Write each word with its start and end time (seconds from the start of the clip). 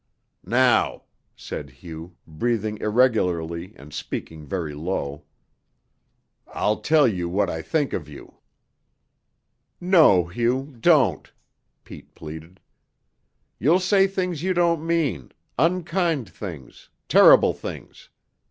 "Now," 0.43 1.03
said 1.35 1.69
Hugh, 1.69 2.17
breathing 2.25 2.79
irregularly 2.79 3.73
and 3.75 3.93
speaking 3.93 4.47
very 4.47 4.73
low, 4.73 5.25
"I'll 6.47 6.79
tell 6.79 7.07
you 7.07 7.29
what 7.29 7.51
I 7.51 7.61
think 7.61 7.93
of 7.93 8.09
you." 8.09 8.39
"No, 9.79 10.25
Hugh, 10.25 10.75
don't," 10.79 11.31
Pete 11.83 12.15
pleaded. 12.15 12.59
"You'll 13.59 13.79
say 13.79 14.07
things 14.07 14.41
you 14.41 14.55
don't 14.55 14.83
mean 14.83 15.33
unkind 15.59 16.27
things, 16.27 16.89
terrible 17.07 17.53
things. 17.53 18.09